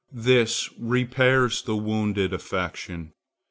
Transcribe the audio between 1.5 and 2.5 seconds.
the wounded